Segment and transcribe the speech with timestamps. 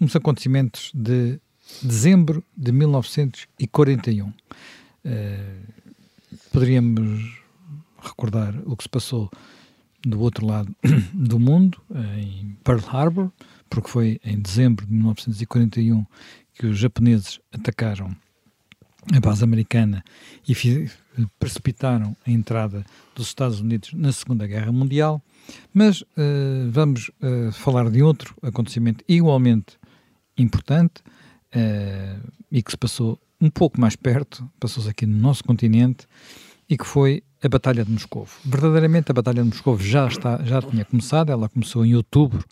[0.00, 1.40] uns acontecimentos de
[1.82, 4.28] dezembro de 1941.
[4.28, 4.32] Uh,
[5.04, 5.56] eh,
[6.52, 7.42] poderíamos
[8.00, 9.30] recordar o que se passou
[10.02, 10.74] do outro lado
[11.12, 11.80] do mundo,
[12.18, 13.32] em Pearl Harbor,
[13.68, 16.06] porque foi em dezembro de 1941
[16.54, 18.14] que os japoneses atacaram
[19.14, 20.04] a base americana
[20.48, 20.54] e
[21.38, 22.84] precipitaram a entrada
[23.14, 25.22] dos Estados Unidos na Segunda Guerra Mundial.
[25.72, 26.06] Mas uh,
[26.70, 29.78] vamos uh, falar de outro acontecimento igualmente
[30.38, 31.02] importante
[31.54, 36.06] uh, e que se passou um pouco mais perto, passou-se aqui no nosso continente
[36.68, 38.26] e que foi a Batalha de Moscou.
[38.44, 42.44] Verdadeiramente a Batalha de Moscou já, está, já tinha começado, ela começou em outubro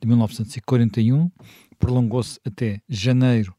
[0.00, 1.30] de 1941,
[1.78, 3.54] prolongou-se até janeiro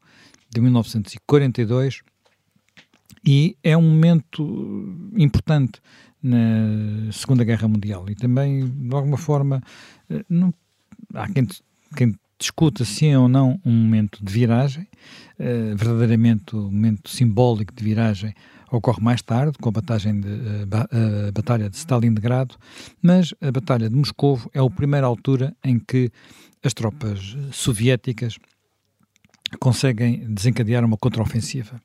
[0.50, 2.02] de 1942
[3.26, 5.82] e é um momento importante
[6.22, 9.62] na Segunda Guerra Mundial e também, de alguma forma,
[10.10, 10.54] eh, não,
[11.14, 11.48] há quem,
[11.96, 14.88] quem discuta se é ou não um momento de viragem,
[15.40, 18.34] uh, verdadeiramente o momento simbólico de viragem
[18.72, 22.56] ocorre mais tarde, com a, batalha de, uh, a Batalha de Stalingrado,
[23.02, 26.12] mas a Batalha de Moscou é a primeira altura em que
[26.64, 28.38] as tropas soviéticas
[29.60, 31.82] conseguem desencadear uma contraofensiva.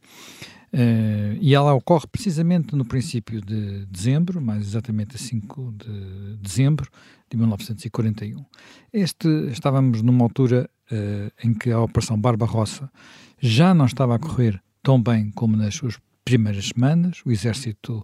[0.73, 6.91] Uh, e ela ocorre precisamente no princípio de dezembro, mais exatamente a 5 de dezembro
[7.31, 8.43] de 1941.
[8.91, 12.91] Este, estávamos numa altura uh, em que a Operação Barbarossa
[13.39, 17.21] já não estava a correr tão bem como nas suas primeiras semanas.
[17.27, 17.99] O exército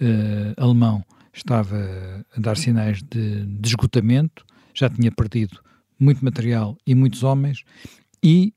[0.00, 1.76] uh, alemão estava
[2.36, 4.44] a dar sinais de, de esgotamento,
[4.74, 5.60] já tinha perdido
[5.96, 7.62] muito material e muitos homens,
[8.20, 8.52] e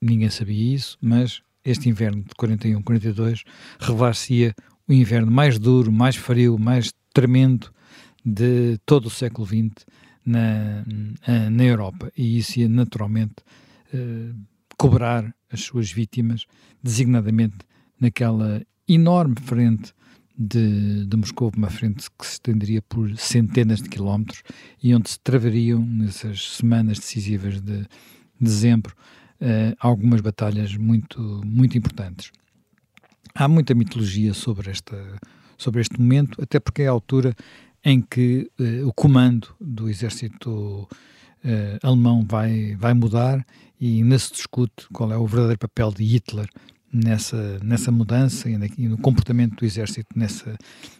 [0.00, 3.44] ninguém sabia isso, mas este inverno de 41, 42
[3.78, 4.54] revelar-se-ia
[4.88, 7.72] o inverno mais duro, mais frio, mais tremendo
[8.24, 9.86] de todo o século XX
[10.24, 10.84] na,
[11.50, 12.12] na Europa.
[12.16, 13.36] E isso ia naturalmente
[13.94, 14.34] uh,
[14.76, 16.46] cobrar as suas vítimas,
[16.82, 17.58] designadamente
[18.00, 19.92] naquela enorme frente
[20.36, 24.42] de, de Moscou, uma frente que se estenderia por centenas de quilómetros
[24.82, 27.86] e onde se travariam nessas semanas decisivas de
[28.40, 28.94] dezembro
[29.42, 32.30] uh, algumas batalhas muito, muito importantes.
[33.34, 34.96] Há muita mitologia sobre, esta,
[35.58, 37.34] sobre este momento, até porque é a altura
[37.84, 40.88] em que uh, o comando do exército
[41.44, 43.44] uh, alemão vai, vai mudar
[43.80, 46.48] e ainda se discute qual é o verdadeiro papel de Hitler
[46.92, 50.56] nessa, nessa mudança e, no comportamento do exército nessa,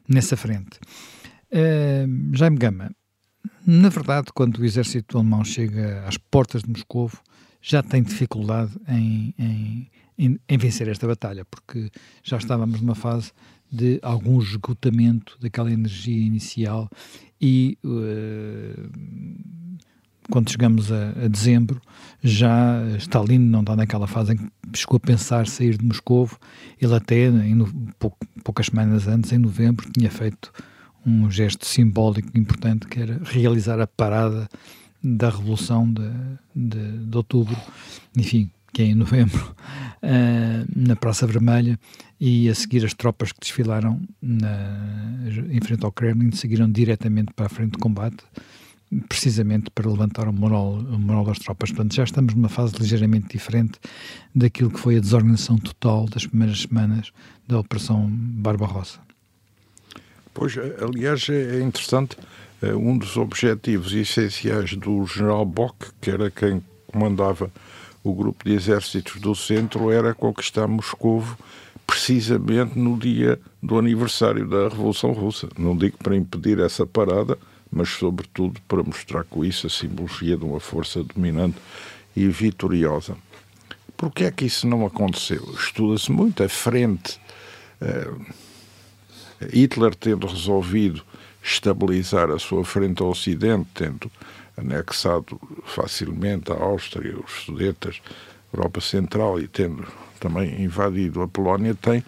[0.09, 0.81] nessa frente.
[1.53, 2.91] Uh, Jaime Gama,
[3.65, 7.11] na verdade, quando o exército alemão chega às portas de Moscou,
[7.63, 11.91] já tem dificuldade em, em, em, em, vencer esta batalha, porque
[12.23, 13.33] já estávamos numa fase
[13.71, 16.91] de algum esgotamento daquela energia inicial
[17.41, 18.91] e uh,
[20.31, 21.81] quando chegamos a, a, dezembro
[22.23, 26.31] já Stalin não está naquela fase em que chegou a pensar sair de Moscou.
[26.81, 27.59] Ele até em,
[27.99, 30.53] pouco, poucas semanas antes, em novembro, tinha feito
[31.05, 34.49] um gesto simbólico importante que era realizar a parada
[35.03, 36.11] da Revolução de,
[36.55, 37.57] de, de Outubro,
[38.17, 39.55] enfim, que é em novembro,
[40.03, 41.79] uh, na Praça Vermelha,
[42.21, 47.47] e a seguir as tropas que desfilaram na, em frente ao Kremlin seguiram diretamente para
[47.47, 48.19] a frente de combate,
[49.09, 51.71] precisamente para levantar o moral, o moral das tropas.
[51.71, 53.79] Portanto, já estamos numa fase ligeiramente diferente
[54.35, 57.11] daquilo que foi a desorganização total das primeiras semanas
[57.49, 59.01] da Operação Barbarossa.
[60.35, 62.25] Pois, aliás, é interessante eh,
[62.77, 67.51] um dos objetivos essenciais do general Bock, que era quem comandava
[68.05, 71.25] o grupo de exércitos do centro, era conquistar Moscou
[71.87, 75.49] precisamente no dia do aniversário da Revolução Russa.
[75.59, 77.39] Não digo para impedir essa parada,
[77.71, 81.57] mas sobretudo para mostrar com isso a simbologia de uma força dominante
[82.15, 83.17] e vitoriosa.
[83.97, 85.55] Por que é que isso não aconteceu?
[85.55, 87.21] Estuda-se muito a frente.
[87.81, 88.25] Uh,
[89.53, 91.03] Hitler tendo resolvido
[91.43, 94.11] estabilizar a sua frente ao Ocidente, tendo
[94.57, 98.01] anexado facilmente a Áustria, os Sudetas,
[98.53, 99.87] Europa Central e tendo
[100.21, 102.05] também invadido a Polónia, tem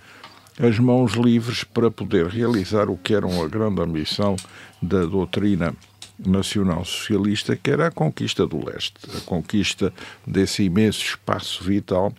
[0.60, 4.36] as mãos livres para poder realizar o que era uma grande ambição
[4.80, 5.74] da doutrina
[6.18, 9.92] nacional-socialista, que era a conquista do leste, a conquista
[10.24, 12.12] desse imenso espaço vital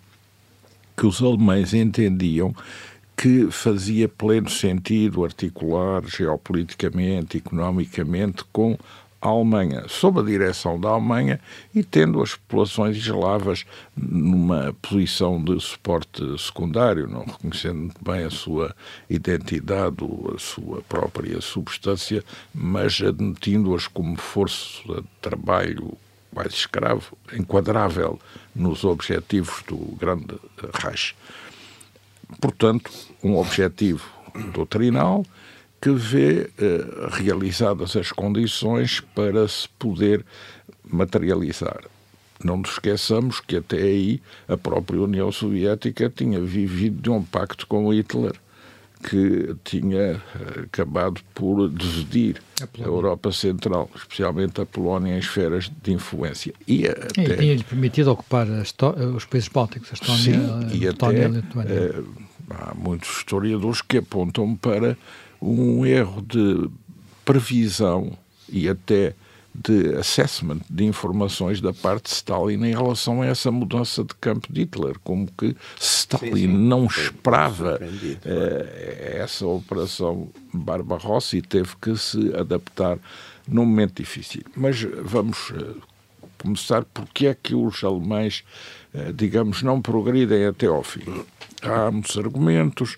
[0.97, 2.53] que os alemães entendiam
[3.15, 8.77] que fazia pleno sentido articular geopoliticamente, economicamente com
[9.21, 11.39] a Alemanha, sob a direção da Alemanha
[11.73, 13.65] e tendo as populações eslavas
[13.95, 18.75] numa posição de suporte secundário, não reconhecendo bem a sua
[19.09, 19.97] identidade,
[20.33, 22.23] a sua própria substância,
[22.53, 25.97] mas admitindo-as como força de trabalho
[26.31, 28.19] quase escravo, enquadrável
[28.53, 30.35] nos objetivos do grande
[30.73, 31.15] Reich.
[32.39, 32.91] Portanto,
[33.23, 34.05] um objetivo
[34.53, 35.25] doutrinal
[35.81, 40.25] que vê eh, realizadas as condições para se poder
[40.83, 41.79] materializar.
[42.43, 47.65] Não nos esqueçamos que até aí a própria União Soviética tinha vivido de um pacto
[47.67, 48.33] com Hitler
[49.07, 55.71] que tinha eh, acabado por dividir a, a, Europa Central, especialmente a Polónia, em esferas
[55.83, 56.53] de influência.
[56.67, 57.35] E, até...
[57.37, 62.03] tinha-lhe permitido ocupar os países bálticos, a Estónia, Sim, e a Letónia, até, a Lituânia.
[62.49, 64.97] Há muitos historiadores que apontam para
[65.39, 66.69] um erro de
[67.23, 68.17] previsão
[68.49, 69.13] e até
[69.63, 74.51] de assessment de informações da parte de Stalin em relação a essa mudança de campo
[74.51, 76.47] de Hitler, como que Stalin sim, sim.
[76.47, 82.97] não esperava uh, essa operação Barbarossa e teve que se adaptar
[83.47, 84.43] num momento difícil.
[84.55, 85.81] Mas vamos uh,
[86.41, 88.43] começar porque é que os alemães,
[88.93, 91.03] uh, digamos, não progridem até ao fim.
[91.61, 92.97] Há muitos argumentos.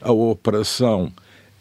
[0.00, 1.12] a operação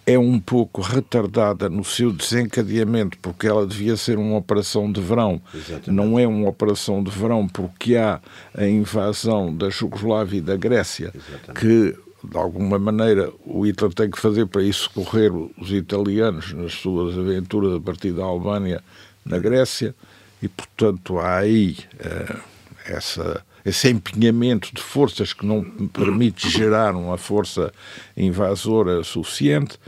[0.06, 5.42] é um pouco retardada no seu desencadeamento, porque ela devia ser uma operação de verão.
[5.54, 5.92] Exatamente.
[5.92, 8.20] Não é uma operação de verão porque há
[8.54, 11.60] a invasão da Jugoslávia e da Grécia, Exatamente.
[11.60, 16.74] que de alguma maneira o Hitler tem que fazer para isso correr os italianos nas
[16.74, 18.82] suas aventuras a partir da Albânia
[19.26, 19.96] na Grécia,
[20.42, 22.40] e portanto há aí uh,
[22.86, 27.74] essa esse empenhamento de forças que não permite gerar uma força
[28.15, 29.80] invasora suficiente.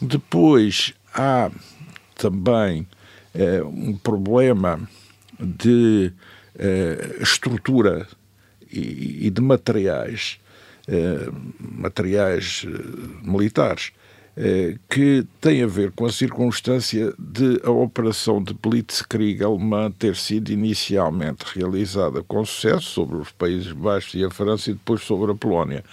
[0.00, 1.50] Depois há
[2.16, 2.86] também
[3.34, 4.80] eh, um problema
[5.38, 6.12] de
[6.58, 8.06] eh, estrutura
[8.72, 10.38] e, e, de materiais,
[10.88, 11.28] eh,
[11.58, 12.64] materiais
[13.22, 13.92] militares
[14.88, 20.50] que tem a ver com a circunstância de a operação de Blitzkrieg alemã ter sido
[20.50, 25.34] inicialmente realizada com sucesso sobre os Países Baixos e a França e depois sobre a
[25.36, 25.84] Polónia.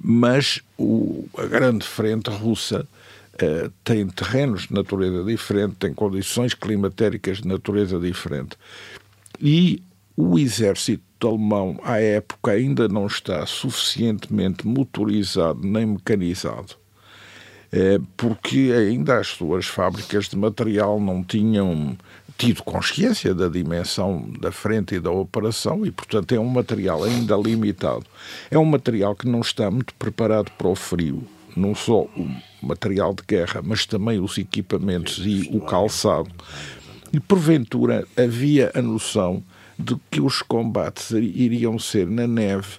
[0.00, 2.86] Mas o, a grande frente russa
[3.38, 8.56] eh, tem terrenos de natureza diferente, tem condições climatéricas de natureza diferente.
[9.40, 9.82] E
[10.16, 16.81] o exército alemão, à época, ainda não está suficientemente motorizado nem mecanizado eh,
[18.16, 21.96] porque ainda as suas fábricas de material não tinham
[22.36, 27.36] tido consciência da dimensão da frente e da operação e, portanto, é um material ainda
[27.36, 28.04] limitado.
[28.50, 31.22] É um material que não está muito preparado para o frio.
[31.56, 36.30] Não só o material de guerra, mas também os equipamentos e o calçado.
[37.12, 39.42] E, porventura, havia a noção
[39.78, 42.78] de que os combates iriam ser na neve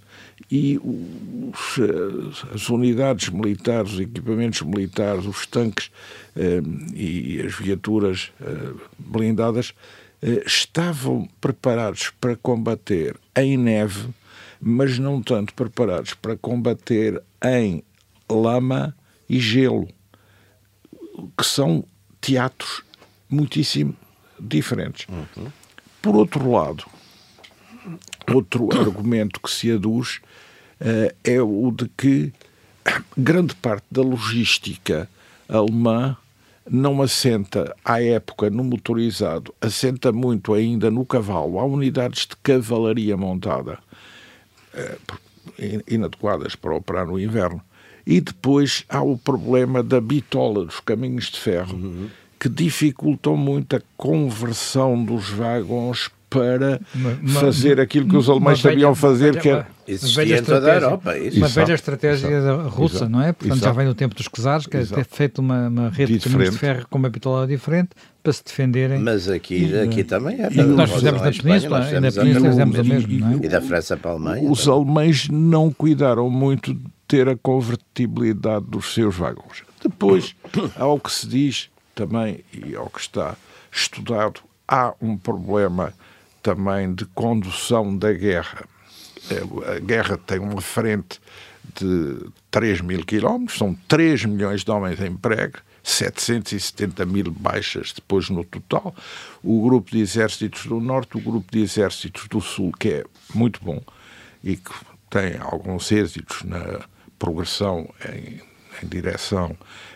[0.55, 5.89] e os, eh, as unidades militares, os equipamentos militares, os tanques
[6.35, 6.61] eh,
[6.93, 9.73] e as viaturas eh, blindadas
[10.21, 14.09] eh, estavam preparados para combater em neve,
[14.61, 17.83] mas não tanto preparados para combater em
[18.29, 18.95] lama
[19.27, 19.87] e gelo,
[21.35, 21.83] que são
[22.21, 22.83] teatros
[23.27, 23.95] muitíssimo
[24.39, 25.07] diferentes.
[25.09, 25.47] Uhum.
[25.99, 26.85] Por outro lado,
[28.31, 30.21] outro argumento que se aduz
[31.23, 32.33] é o de que
[33.17, 35.09] grande parte da logística
[35.47, 36.17] alemã
[36.69, 41.59] não assenta à época no motorizado, assenta muito ainda no cavalo.
[41.59, 43.79] Há unidades de cavalaria montada
[44.73, 47.61] uh, inadequadas para operar no inverno.
[48.05, 52.09] E depois há o problema da bitola dos caminhos de ferro, uhum.
[52.39, 58.95] que dificultam muito a conversão dos vagões para uma, fazer aquilo que os alemães sabiam
[58.95, 59.67] fazer, que era...
[59.87, 61.17] Existia em toda a Europa.
[61.17, 61.37] Isso.
[61.37, 62.69] Uma velha estratégia Exato.
[62.69, 63.11] russa, Exato.
[63.11, 63.33] não é?
[63.33, 63.65] Portanto, Exato.
[63.65, 66.53] já vem do tempo dos czares, que é ter feito uma, uma rede de caminhos
[66.53, 67.89] de ferro com uma bitola diferente
[68.23, 68.99] para se defenderem.
[68.99, 70.49] Mas aqui, aqui também é.
[70.51, 73.35] E nós fizemos na Península, e na Península fizemos o mesmo, não é?
[73.45, 74.49] E da França para a Alemanha.
[74.49, 79.63] Os alemães não cuidaram muito de ter a convertibilidade dos seus vagões.
[79.83, 80.33] Depois,
[80.79, 83.35] ao que se diz também, e ao que está
[83.71, 85.93] estudado, há um problema
[86.43, 88.65] também de condução da guerra.
[89.31, 91.19] É, a guerra tem uma frente
[91.79, 98.29] de 3 mil quilómetros, são 3 milhões de homens em prego, 770 mil baixas depois
[98.29, 98.93] no total.
[99.41, 103.63] O grupo de exércitos do Norte, o grupo de exércitos do Sul, que é muito
[103.63, 103.81] bom
[104.43, 104.71] e que
[105.09, 106.81] tem alguns êxitos na
[107.17, 108.41] progressão em,
[108.81, 109.55] em direção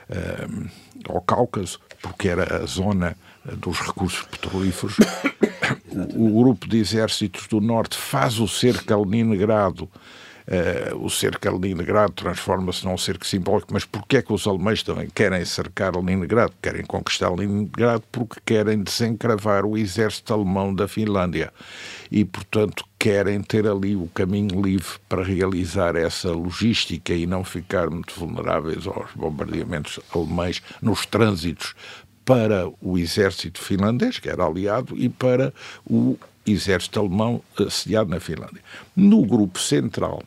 [0.09, 0.69] uh,
[1.09, 3.17] ao Cáucaso, porque era a zona
[3.55, 4.97] dos recursos petrolíferos.
[6.15, 9.89] o, grupo de exércitos do Norte faz o cerco a Leningrado
[10.47, 14.81] Uh, o cerco a Leningrado transforma-se num cerco simbólico, mas porquê é que os alemães
[14.81, 16.53] também querem cercar Leningrado?
[16.61, 21.51] Querem conquistar Leningrado porque querem desencravar o exército alemão da Finlândia
[22.09, 27.89] e, portanto, querem ter ali o caminho livre para realizar essa logística e não ficar
[27.89, 31.75] muito vulneráveis aos bombardeamentos alemães nos trânsitos
[32.27, 35.53] para o exército finlandês, que era aliado, e para
[35.89, 38.61] o exército alemão sediado na Finlândia.
[38.93, 40.21] No grupo central,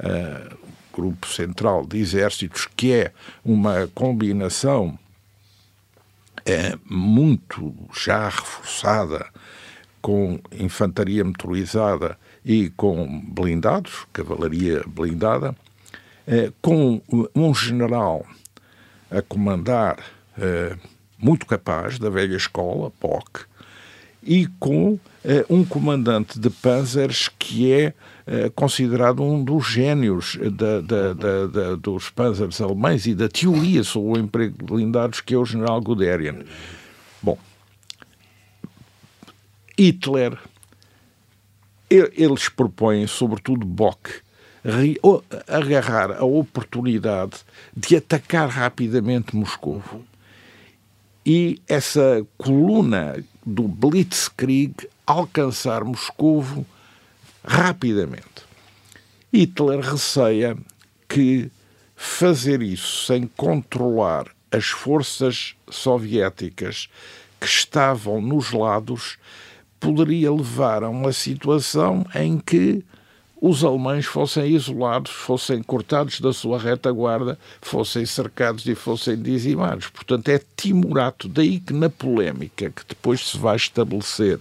[0.00, 0.56] uh,
[0.92, 3.12] grupo central de exércitos, que é
[3.44, 4.98] uma combinação
[6.44, 9.24] é, muito já reforçada
[10.02, 15.54] com infantaria motorizada e com blindados, cavalaria blindada,
[16.62, 17.02] com
[17.34, 18.26] um general
[19.10, 19.98] a comandar
[21.20, 23.46] muito capaz, da velha escola, POC,
[24.22, 27.94] e com eh, um comandante de panzers que é
[28.26, 34.18] eh, considerado um dos gênios da, da, da, dos panzers alemães e da teoria sobre
[34.18, 36.44] o emprego de blindados, que é o general Guderian.
[37.22, 37.38] Bom,
[39.78, 40.38] Hitler,
[41.88, 44.10] eles propõem, sobretudo Bock,
[45.48, 47.38] agarrar a oportunidade
[47.74, 49.82] de atacar rapidamente Moscou.
[51.24, 56.66] E essa coluna do Blitzkrieg alcançar Moscovo
[57.44, 58.44] rapidamente.
[59.32, 60.56] Hitler receia
[61.08, 61.50] que
[61.94, 66.88] fazer isso sem controlar as forças soviéticas
[67.40, 69.18] que estavam nos lados
[69.78, 72.84] poderia levar a uma situação em que
[73.40, 79.88] os alemães fossem isolados, fossem cortados da sua retaguarda, fossem cercados e fossem dizimados.
[79.88, 81.26] Portanto, é timorato.
[81.26, 84.38] Daí que na polémica que depois se vai estabelecer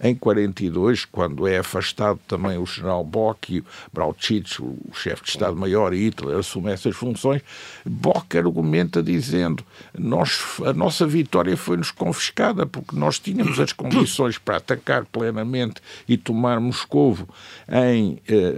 [0.00, 5.92] em 42, quando é afastado também o general Bock e Brauchitsch, o chefe de Estado-Maior,
[5.92, 7.42] e Hitler assume essas funções,
[7.84, 9.64] Bock argumenta dizendo
[9.96, 16.16] nós, a nossa vitória foi-nos confiscada porque nós tínhamos as condições para atacar plenamente e
[16.16, 17.28] tomar Moscovo
[17.70, 18.54] em eh,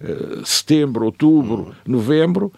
[0.00, 2.52] eh, setembro, outubro, novembro,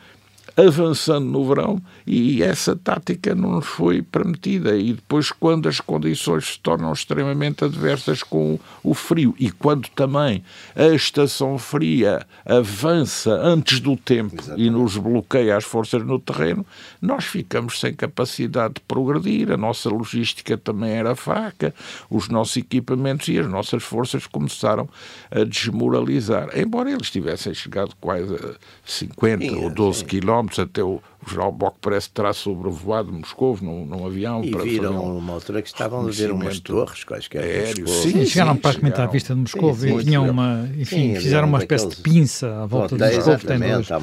[0.57, 4.75] avançando no verão e essa tática não nos foi permitida.
[4.77, 10.43] E depois, quando as condições se tornam extremamente adversas com o frio e quando também
[10.75, 14.67] a estação fria avança antes do tempo Exatamente.
[14.67, 16.65] e nos bloqueia as forças no terreno,
[17.03, 19.51] nós ficamos sem capacidade de progredir.
[19.53, 21.75] A nossa logística também era fraca,
[22.09, 24.89] os nossos equipamentos e as nossas forças começaram
[25.31, 26.49] a desmoralizar.
[26.57, 31.29] Embora eles tivessem chegado quase a 50 sim, ou 12 quilómetros quilómetros até o, o
[31.29, 34.45] general Bock parece que terá sobrevoado Moscou num, num avião.
[34.45, 37.43] E para viram um, uma altura que estavam a ver umas torres quaisquer.
[37.43, 37.91] Aéreos.
[37.91, 41.59] Sim, sim, chegaram praticamente à vista de Moscou e tinham uma, enfim, sim, fizeram uma
[41.59, 43.39] espécie de pinça à volta de Moscou.
[43.39, 43.59] Tem
[43.91, 43.99] há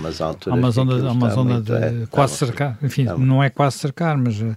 [0.54, 4.42] uma zona, há uma zona de é, quase cercar, enfim, não é quase cercar, mas
[4.42, 4.56] eh,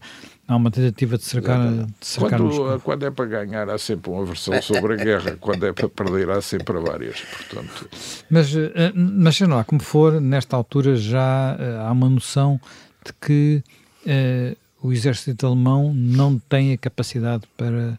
[0.48, 4.24] Há uma tentativa de cercar, de cercar quando, quando é para ganhar, há sempre uma
[4.24, 5.36] versão sobre a guerra.
[5.40, 7.20] quando é para perder, há sempre várias.
[7.20, 7.88] Portanto...
[8.30, 12.60] Mas, eh, mas sei lá, como for, nesta altura já eh, há uma noção
[13.04, 13.62] de que
[14.06, 17.98] uh, o exército alemão não tem a capacidade para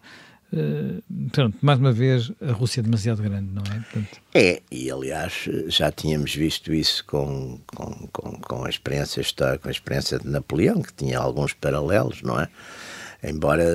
[0.51, 3.79] Uh, pronto, mais uma vez, a Rússia é demasiado grande, não é?
[3.79, 4.21] Portanto...
[4.33, 9.67] É, e aliás já tínhamos visto isso com, com, com, com a experiência histórica, com
[9.67, 12.47] a experiência de Napoleão, que tinha alguns paralelos, não é?
[13.23, 13.65] Embora,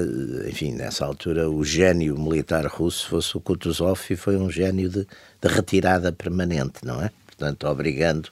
[0.49, 5.05] enfim, nessa altura o gênio militar russo fosse o Kutuzov e foi um gênio de,
[5.05, 7.11] de retirada permanente, não é?
[7.27, 8.31] Portanto, obrigando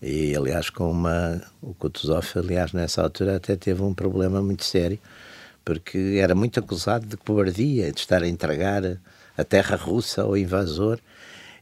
[0.00, 4.98] e aliás com uma o Kutuzov aliás nessa altura até teve um problema muito sério
[5.66, 8.82] porque era muito acusado de cobardia, de estar a entregar
[9.36, 11.00] a terra russa ao invasor.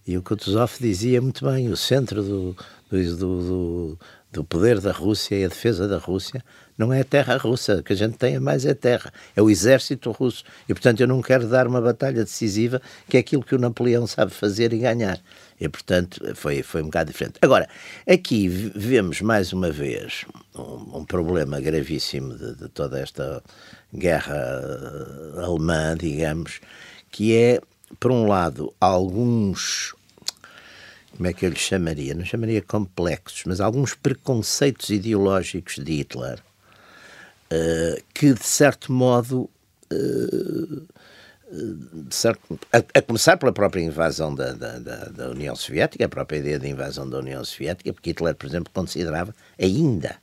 [0.06, 2.56] E o Kutuzov dizia muito bem: o centro do,
[2.90, 3.98] do, do,
[4.34, 6.44] do poder da Rússia e a defesa da Rússia
[6.76, 9.48] não é a terra russa, o que a gente tem mais é terra, é o
[9.48, 10.42] exército russo.
[10.68, 14.08] E, portanto, eu não quero dar uma batalha decisiva, que é aquilo que o Napoleão
[14.08, 15.20] sabe fazer e ganhar.
[15.60, 17.38] E, portanto, foi, foi um bocado diferente.
[17.40, 17.68] Agora,
[18.08, 23.40] aqui vemos mais uma vez um, um problema gravíssimo de, de toda esta
[23.94, 26.60] guerra eh, alemã, digamos,
[27.12, 27.60] que é,
[28.00, 29.93] por um lado, alguns
[31.16, 32.14] como é que eu lhe chamaria?
[32.14, 36.40] Não chamaria complexos, mas alguns preconceitos ideológicos de Hitler
[37.52, 39.48] uh, que, de certo modo,
[39.92, 40.86] uh,
[42.10, 46.38] certo, a, a, começar pela própria invasão da, da, da, da, União Soviética, a própria
[46.38, 50.16] ideia de invasão da União Soviética, porque Hitler, por exemplo, considerava ainda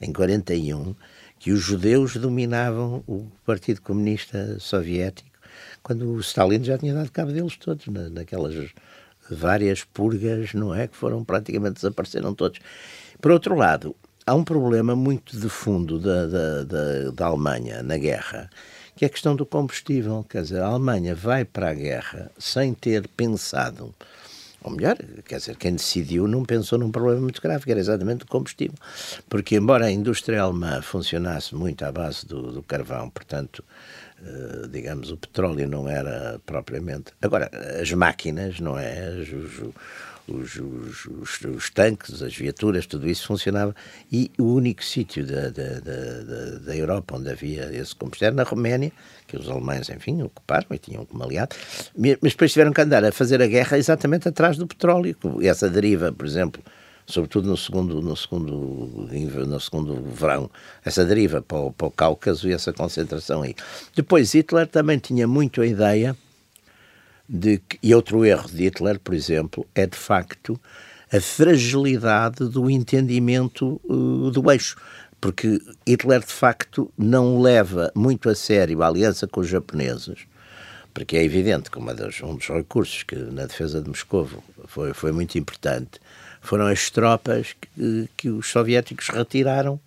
[0.00, 0.94] em 41
[1.38, 5.30] que os judeus dominavam o Partido Comunista Soviético,
[5.82, 8.54] quando o Stalin já tinha dado cabo deles todos, na, naquelas
[9.30, 10.86] várias purgas, não é?
[10.86, 12.60] Que foram praticamente desapareceram todos.
[13.20, 13.94] Por outro lado,
[14.26, 18.50] há um problema muito de fundo da, da, da, da Alemanha na guerra,
[18.96, 20.24] que é a questão do combustível.
[20.28, 23.94] Quer dizer, a Alemanha vai para a guerra sem ter pensado,
[24.64, 28.24] ou melhor, quer dizer, quem decidiu não pensou num problema muito grave, que era exatamente
[28.24, 28.76] o combustível.
[29.28, 33.62] Porque, embora a indústria alemã funcionasse muito à base do, do carvão, portanto,
[34.26, 37.12] Uh, digamos, o petróleo não era propriamente.
[37.20, 39.10] Agora, as máquinas, não é?
[39.20, 39.74] Os,
[40.26, 43.74] os, os, os, os, tanques, as viaturas, tudo isso funcionava.
[44.10, 48.42] E o único sítio da, da, da, da, Europa onde havia esse combustível era na
[48.42, 48.92] Roménia,
[49.26, 51.54] que os alemães, enfim, ocuparam e tinham como aliado.
[51.96, 55.16] Mas depois tiveram que andar a fazer a guerra exatamente atrás do petróleo.
[55.42, 56.62] Essa deriva, por exemplo,
[57.06, 59.08] sobretudo no segundo, no segundo,
[59.46, 60.50] no segundo verão,
[60.84, 63.54] essa deriva para o, para o Cáucaso e essa concentração aí.
[63.94, 66.16] Depois, Hitler também tinha muito a ideia
[67.28, 70.60] de que, e outro erro de Hitler, por exemplo, é de facto
[71.12, 74.76] a fragilidade do entendimento uh, do eixo.
[75.20, 80.26] Porque Hitler, de facto, não leva muito a sério a aliança com os japoneses,
[80.92, 84.28] porque é evidente que das, um dos recursos que na defesa de Moscou
[84.66, 86.00] foi, foi muito importante
[86.44, 89.80] foram as tropas que, que os soviéticos retiraram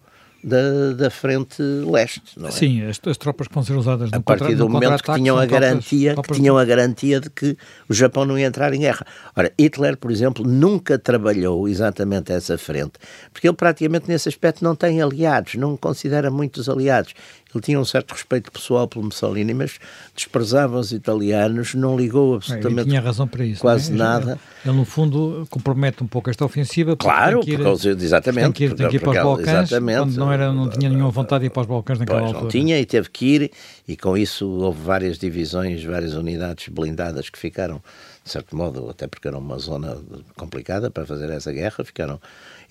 [0.48, 2.22] da, da frente leste.
[2.38, 2.52] Não é?
[2.52, 5.46] Sim, as, as tropas que vão ser usadas a partir do momento que tinham a
[5.46, 7.58] garantia tropas, que tinham a garantia de que
[7.90, 9.06] o Japão não ia entrar em guerra.
[9.36, 12.94] Ora, Hitler, por exemplo, nunca trabalhou exatamente essa frente,
[13.34, 17.14] porque ele praticamente nesse aspecto não tem aliados, não considera muitos aliados.
[17.54, 19.80] Ele tinha um certo respeito pessoal pelo Mussolini, mas
[20.16, 22.82] desprezava os italianos, não ligou absolutamente.
[22.82, 23.62] Ele tinha razão para isso.
[23.62, 23.96] Quase é?
[23.96, 24.32] nada.
[24.32, 26.96] Ele, ele, no fundo, compromete um pouco esta ofensiva.
[26.96, 28.44] Claro, ir, por causa, exatamente.
[28.44, 30.18] Tem que ir, tem que ir para os Balcãs, exatamente.
[30.18, 32.44] não, era, não tinha nenhuma vontade de ir para os Balcãs naquela pois, altura.
[32.44, 33.52] Não tinha e teve que ir,
[33.88, 37.82] e com isso houve várias divisões, várias unidades blindadas que ficaram,
[38.24, 39.98] de certo modo, até porque era uma zona
[40.36, 42.20] complicada para fazer essa guerra, ficaram.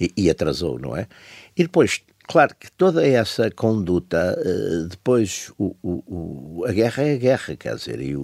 [0.00, 1.06] e, e atrasou, não é?
[1.56, 7.14] E depois Claro que toda essa conduta, eh, depois o, o, o, a guerra é
[7.14, 8.16] a guerra, quer dizer, e,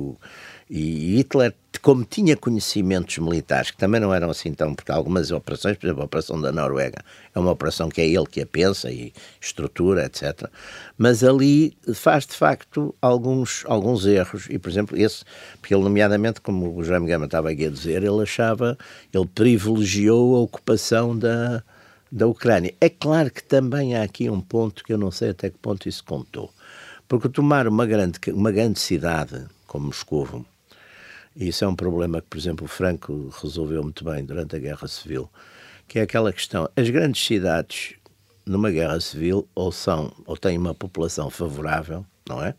[0.68, 5.76] e Hitler, como tinha conhecimentos militares, que também não eram assim tão, porque algumas operações,
[5.76, 6.98] por exemplo, a operação da Noruega,
[7.32, 10.50] é uma operação que é ele que a pensa e estrutura, etc.
[10.98, 15.24] Mas ali faz de facto alguns, alguns erros, e por exemplo, esse,
[15.60, 18.76] porque ele, nomeadamente, como o Jaime Gama estava aqui a dizer, ele achava,
[19.14, 21.62] ele privilegiou a ocupação da
[22.12, 22.74] da Ucrânia.
[22.78, 25.88] É claro que também há aqui um ponto que eu não sei até que ponto
[25.88, 26.52] isso contou.
[27.08, 30.44] Porque tomar uma grande, uma grande cidade como Moscou,
[31.34, 34.58] e isso é um problema que, por exemplo, o Franco resolveu muito bem durante a
[34.58, 35.30] Guerra Civil,
[35.88, 37.94] que é aquela questão: as grandes cidades
[38.44, 42.54] numa guerra civil ou são ou têm uma população favorável, não é?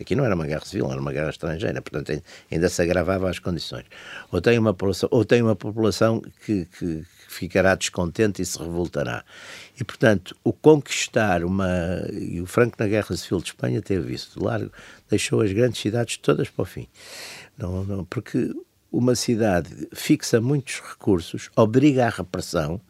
[0.00, 3.38] Aqui não era uma guerra civil, era uma guerra estrangeira, portanto ainda se agravava as
[3.38, 3.86] condições.
[4.30, 9.24] Ou tem uma população, ou tem uma população que, que, ficará descontente e se revoltará.
[9.78, 11.68] E, portanto, o conquistar uma.
[12.12, 14.70] E o Franco na Guerra Civil de Espanha teve isso, de largo,
[15.08, 16.88] deixou as grandes cidades todas para o fim.
[17.56, 18.54] Não, não, porque
[18.90, 22.80] uma cidade fixa muitos recursos, obriga à repressão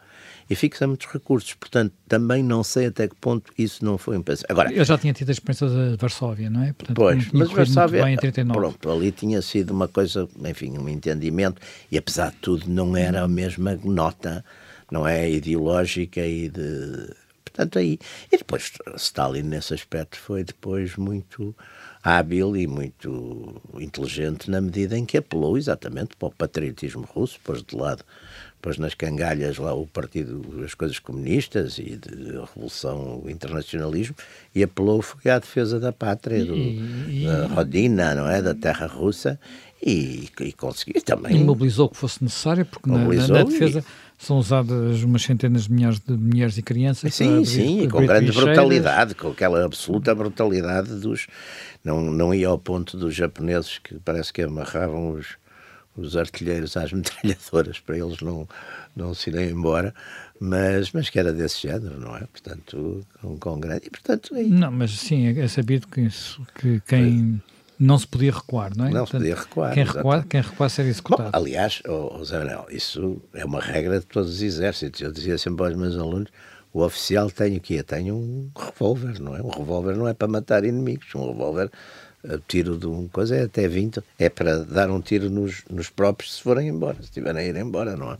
[0.49, 1.55] e fixa muitos recursos.
[1.55, 4.51] Portanto, também não sei até que ponto isso não foi um pensamento.
[4.51, 6.73] Agora, Eu já tinha tido a experiência de Varsóvia, não é?
[6.73, 8.59] Portanto, pois, mas Varsóvia, bem em 39.
[8.59, 13.23] pronto, ali tinha sido uma coisa, enfim, um entendimento, e apesar de tudo não era
[13.23, 14.45] a mesma nota,
[14.91, 17.15] não é, ideológica e de...
[17.45, 17.99] Portanto, aí...
[18.33, 21.55] E depois, Stalin, nesse aspecto, foi depois muito
[22.03, 27.63] hábil e muito inteligente na medida em que apelou exatamente para o patriotismo russo, pôs
[27.63, 28.05] de lado
[28.65, 34.17] pôs nas cangalhas lá o partido, as coisas comunistas e de revolução, o internacionalismo,
[34.55, 38.41] e apelou foi à defesa da pátria, do, e, da Rodina, não é?
[38.41, 39.39] Da terra russa,
[39.85, 41.37] e, e conseguiu também.
[41.37, 44.25] E mobilizou o que fosse necessário, porque na, na, na, defesa e...
[44.25, 47.15] são usadas umas centenas de milhares de mulheres e crianças.
[47.15, 51.27] Sim, sim, e com grande brutalidade, com aquela absoluta brutalidade dos.
[51.85, 55.37] Não, não ia ao ponto dos japoneses que parece que amarravam os
[55.97, 58.49] os artilheiros às metralhadoras para eles não,
[58.95, 59.95] não se irem embora,
[60.41, 62.21] mas, mas que era desse género, não é?
[62.21, 63.87] Portanto, com, com grande.
[63.87, 64.49] E, portanto, aí...
[64.49, 67.41] Não, mas sim, é, é sabido que, isso, que quem.
[67.77, 68.91] Não se podia recuar, não é?
[68.91, 69.75] Não Portanto, se podia recuar.
[69.75, 71.33] Quem recuar, quem recuar seria executado.
[71.33, 75.01] Bom, aliás, oh, Zé Manuel, isso é uma regra de todos os exércitos.
[75.01, 76.31] Eu dizia sempre aos meus alunos:
[76.73, 77.83] o oficial tem o quê?
[77.83, 79.43] Tem um revólver, não é?
[79.43, 81.71] Um revólver não é para matar inimigos, um revólver
[82.49, 86.37] tiro de uma coisa é até 20, é para dar um tiro nos, nos próprios
[86.37, 88.19] se forem embora, se estiverem a ir embora, não é?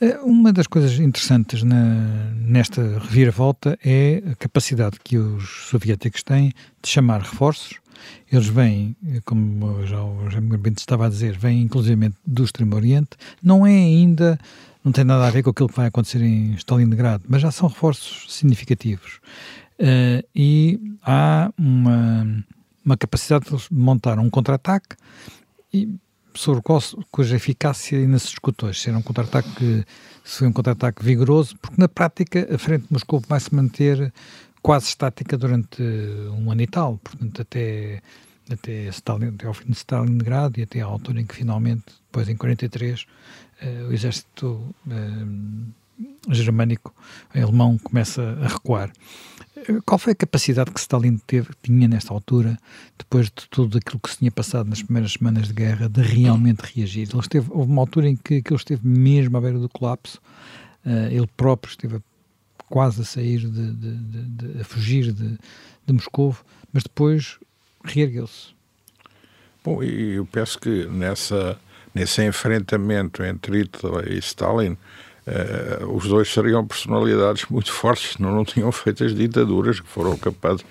[0.00, 6.52] Eh, uma das coisas interessantes na, nesta reviravolta é a capacidade que os soviéticos têm
[6.82, 7.78] de chamar reforços.
[8.30, 13.10] Eles vêm, como já o Jaime Bento estava a dizer, vêm inclusive do Extremo Oriente.
[13.42, 14.38] Não é ainda,
[14.84, 17.68] não tem nada a ver com aquilo que vai acontecer em Stalingrado, mas já são
[17.68, 19.20] reforços significativos.
[19.78, 22.44] Uh, e há uma,
[22.86, 24.96] uma capacidade de montar um contra-ataque
[26.34, 28.72] sobre qual, cuja eficácia ainda se discutou.
[28.72, 29.84] Se era um contra-ataque,
[30.24, 34.12] se foi um contra-ataque vigoroso, porque na prática a frente de Moscou vai se manter
[34.62, 38.02] quase estática durante um ano e tal, portanto até,
[38.50, 42.28] até, Stalin, até ao fim de Stalingrado e até à altura em que finalmente, depois
[42.28, 43.06] em 43,
[43.60, 46.94] eh, o exército eh, germânico,
[47.34, 48.92] alemão, começa a recuar.
[49.84, 52.56] Qual foi a capacidade que Stalin teve, tinha nesta altura,
[52.96, 56.60] depois de tudo aquilo que se tinha passado nas primeiras semanas de guerra, de realmente
[56.60, 57.08] reagir?
[57.10, 60.20] Ele esteve, houve uma altura em que, que ele esteve mesmo à beira do colapso,
[60.84, 62.00] uh, ele próprio esteve
[62.68, 65.38] quase a sair, de, de, de, de a fugir de,
[65.86, 66.36] de Moscou,
[66.72, 67.38] mas depois
[67.84, 68.54] reergueu-se.
[69.64, 71.58] Bom, eu penso que nessa,
[71.94, 74.76] nesse enfrentamento entre Hitler e Stalin,
[75.26, 80.64] Uh, os dois seriam personalidades muito fortes, não, tinham feito as ditaduras que foram capazes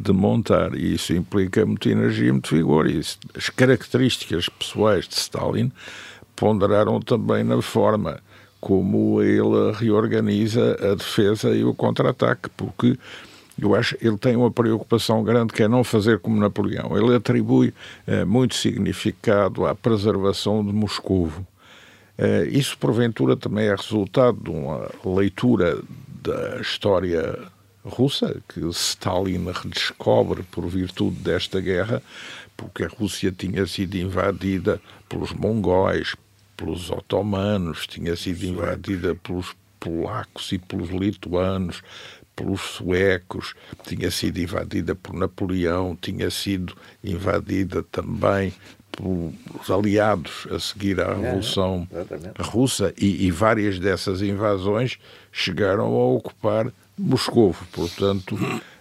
[0.00, 2.88] de montar, e isso implica muita energia, muito vigor.
[2.88, 5.70] E isso, as características pessoais de Stalin
[6.34, 8.20] ponderaram também na forma
[8.60, 12.98] como ele reorganiza a defesa e o contra-ataque, porque
[13.60, 16.96] eu acho que ele tem uma preocupação grande que é não fazer como Napoleão.
[16.96, 17.74] Ele atribui
[18.06, 21.30] uh, muito significado à preservação de Moscou
[22.50, 25.80] isso, porventura, também é resultado de uma leitura
[26.22, 27.38] da história
[27.84, 32.02] russa, que Stalin redescobre por virtude desta guerra,
[32.56, 36.16] porque a Rússia tinha sido invadida pelos mongóis,
[36.56, 41.82] pelos otomanos, tinha sido invadida pelos polacos e pelos lituanos,
[42.34, 43.54] pelos suecos,
[43.84, 48.52] tinha sido invadida por Napoleão, tinha sido invadida também
[48.98, 54.98] pelos aliados a seguir à é, Revolução é, Russa e, e, várias dessas invasões
[55.30, 57.54] chegaram a ocupar Moscou.
[57.72, 58.36] Portanto,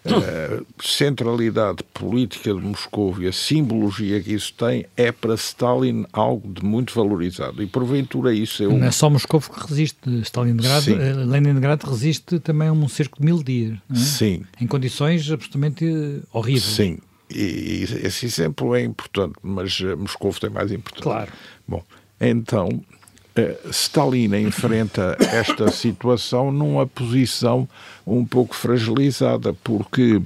[0.06, 6.52] a centralidade política de Moscou e a simbologia que isso tem é para Stalin algo
[6.52, 7.62] de muito valorizado.
[7.62, 8.80] E porventura isso é um...
[8.80, 10.10] Não é só Moscou que resiste.
[10.24, 13.78] Stalingrado, eh, Leningrado resiste também a um cerco de mil dias.
[13.92, 13.96] É?
[13.96, 14.42] Sim.
[14.60, 15.86] Em condições absolutamente
[16.34, 16.64] horríveis.
[16.64, 16.98] Sim.
[17.30, 21.04] E, esse exemplo é importante, mas uh, Moscou tem mais importância.
[21.04, 21.32] Claro.
[21.68, 21.84] Bom,
[22.20, 27.68] então, uh, Stalin enfrenta esta situação numa posição
[28.06, 30.24] um pouco fragilizada, porque uh,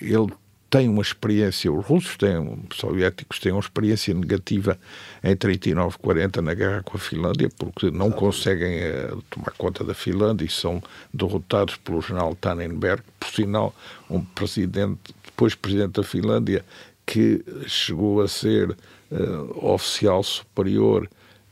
[0.00, 0.32] ele
[0.74, 2.36] tem uma experiência, os russos têm,
[2.68, 4.76] os soviéticos têm uma experiência negativa
[5.22, 9.94] em 39, 40 na guerra com a Finlândia, porque não conseguem uh, tomar conta da
[9.94, 13.72] Finlândia e são derrotados pelo general Tannenberg, por sinal,
[14.10, 16.64] um presidente, depois presidente da Finlândia,
[17.04, 21.08] que chegou a ser uh, oficial superior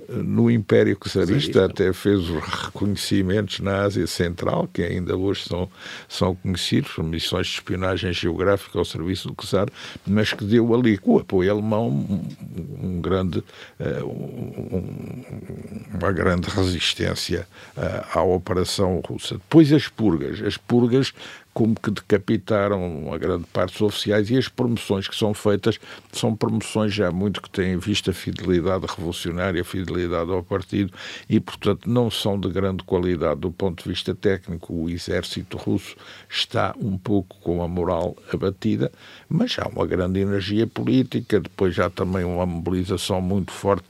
[0.08, 5.68] no Império Czarista até fez os reconhecimentos na Ásia Central, que ainda hoje são,
[6.08, 9.68] são conhecidos, missões de espionagem geográfica ao serviço do Czar,
[10.06, 12.24] mas que deu ali, com o apoio alemão, um,
[12.82, 15.24] um grande, uh, um,
[15.94, 19.34] uma grande resistência uh, à operação russa.
[19.34, 20.42] Depois as purgas.
[20.42, 21.12] As purgas
[21.54, 25.78] como que decapitaram a grande parte dos oficiais e as promoções que são feitas
[26.12, 30.92] são promoções já muito que têm vista a fidelidade revolucionária, fidelidade ao partido
[31.28, 34.74] e, portanto, não são de grande qualidade do ponto de vista técnico.
[34.74, 35.96] O exército russo
[36.28, 38.90] está um pouco com a moral abatida,
[39.28, 43.86] mas há uma grande energia política, depois já também uma mobilização muito forte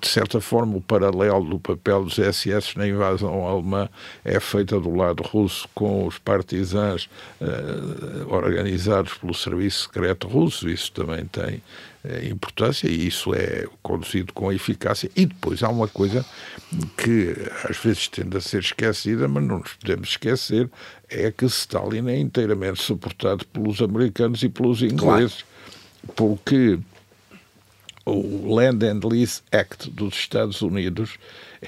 [0.00, 3.88] de certa forma, o paralelo do papel dos SS na invasão alemã
[4.24, 7.08] é feita do lado russo com os partisans
[7.40, 10.68] uh, organizados pelo serviço secreto russo.
[10.68, 11.56] Isso também tem
[12.04, 15.10] uh, importância e isso é conduzido com eficácia.
[15.16, 16.24] E depois há uma coisa
[16.96, 17.34] que
[17.68, 20.70] às vezes tende a ser esquecida, mas não nos podemos esquecer,
[21.08, 25.42] é que Stalin é inteiramente suportado pelos americanos e pelos ingleses.
[25.42, 25.54] Claro.
[26.14, 26.78] Porque
[28.04, 31.16] o Land and Lease Act dos Estados Unidos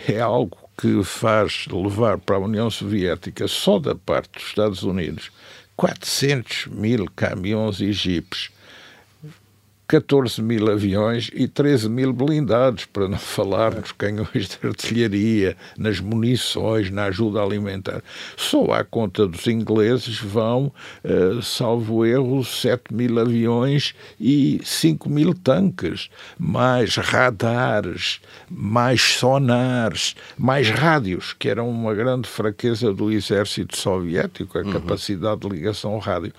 [0.08, 5.30] é algo que faz levar para a União Soviética, só da parte dos Estados Unidos,
[5.74, 8.50] 400 mil caminhões e jipes
[9.88, 16.00] 14 mil aviões e 13 mil blindados, para não falar nos canhões de artilharia, nas
[16.00, 18.02] munições, na ajuda alimentar.
[18.36, 20.72] Só à conta dos ingleses vão,
[21.04, 28.20] uh, salvo erro, 7 mil aviões e 5 mil tanques, mais radares,
[28.50, 34.72] mais sonares, mais rádios, que era uma grande fraqueza do exército soviético, a uhum.
[34.72, 36.32] capacidade de ligação rádio.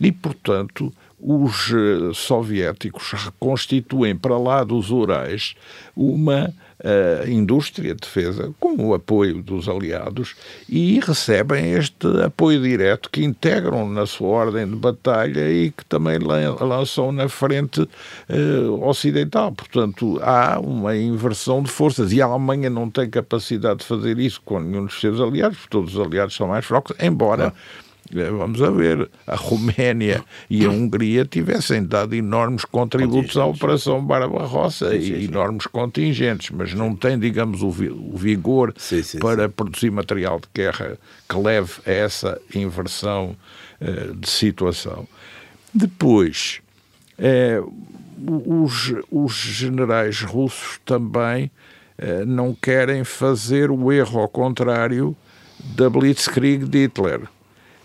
[0.00, 5.54] E, portanto, os uh, soviéticos reconstituem para lá dos Urais
[5.96, 10.34] uma uh, indústria de defesa com o apoio dos aliados
[10.68, 16.18] e recebem este apoio direto que integram na sua ordem de batalha e que também
[16.18, 19.52] lançam na frente uh, ocidental.
[19.52, 24.40] Portanto, há uma inversão de forças e a Alemanha não tem capacidade de fazer isso
[24.44, 27.52] com nenhum dos seus aliados, porque todos os aliados são mais fracos, embora.
[27.80, 27.83] É,
[28.14, 34.94] vamos a ver, a Roménia e a Hungria tivessem dado enormes contributos à Operação Barbarossa
[34.94, 39.54] e enormes contingentes, mas não têm, digamos, o, vigor sim, sim, para sim.
[39.56, 40.96] produzir material de guerra
[41.28, 43.36] que leve a essa inversão
[43.80, 45.08] uh, de situação.
[45.72, 46.60] Depois,
[47.18, 47.72] uh,
[48.46, 51.50] os, os generais russos também
[51.98, 55.16] uh, não querem fazer o erro ao contrário
[55.76, 57.22] da Blitzkrieg de Hitler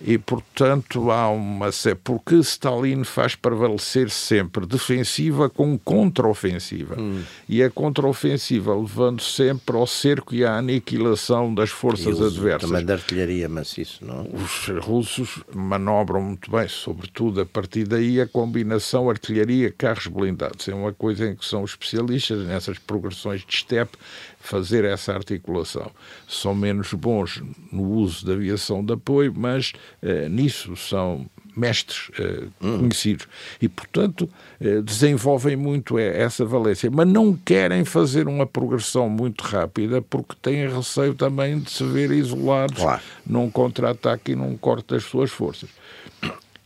[0.01, 1.69] e, portanto, há uma.
[2.03, 6.95] Porque Stalin faz prevalecer sempre defensiva com contraofensiva.
[6.99, 7.23] Hum.
[7.47, 12.69] E a contraofensiva levando sempre ao cerco e à aniquilação das forças adversas.
[12.69, 14.27] Também da artilharia maciço, não?
[14.33, 20.67] Os russos manobram muito bem, sobretudo a partir daí a combinação artilharia-carros blindados.
[20.67, 23.97] É uma coisa em que são especialistas nessas progressões de steppe
[24.39, 25.91] fazer essa articulação.
[26.27, 32.45] São menos bons no uso da aviação de apoio, mas eh, nisso são mestres eh,
[32.61, 32.79] hum.
[32.79, 33.27] conhecidos
[33.61, 34.29] e, portanto,
[34.61, 40.67] eh, desenvolvem muito essa valência, mas não querem fazer uma progressão muito rápida porque têm
[40.67, 43.01] receio também de se ver isolados claro.
[43.25, 45.69] num contra-ataque e num corte das suas forças.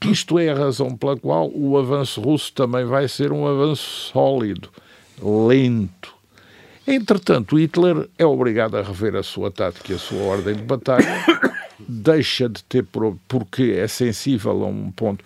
[0.05, 4.69] Isto é a razão pela qual o avanço russo também vai ser um avanço sólido,
[5.21, 6.12] lento,
[6.85, 11.05] Entretanto, Hitler é obrigado a rever a sua tática e a sua ordem de batalha,
[11.79, 12.85] deixa de ter,
[13.27, 15.23] porque é sensível a um ponto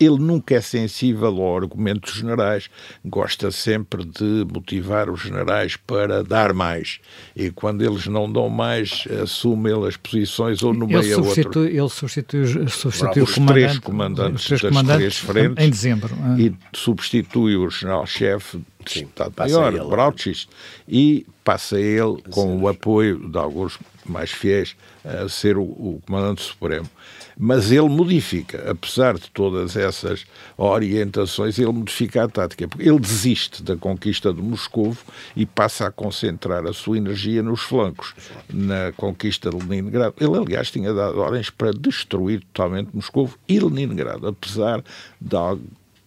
[0.00, 2.68] ele nunca é sensível ao argumento dos generais,
[3.04, 7.00] gosta sempre de motivar os generais para dar mais.
[7.34, 11.64] E quando eles não dão mais, assume ele as posições ou no meio outro.
[11.64, 16.14] Ele substitui, substitui os, três comandantes os três das comandantes três frentes em dezembro.
[16.38, 20.48] E substitui o general-chefe de Estado-Maior, Brauchis,
[20.88, 26.42] e passa ele, com o apoio de alguns mais fiéis, a ser o, o comandante
[26.42, 26.88] supremo
[27.36, 30.24] mas ele modifica, apesar de todas essas
[30.56, 34.96] orientações, ele modifica a tática, porque ele desiste da conquista de Moscou
[35.34, 38.14] e passa a concentrar a sua energia nos flancos,
[38.52, 40.14] na conquista de Leningrado.
[40.20, 44.82] Ele, aliás, tinha dado ordens para destruir totalmente Moscou e Leningrado, apesar
[45.20, 45.36] de